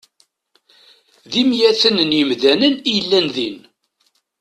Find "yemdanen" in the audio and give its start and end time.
2.17-2.75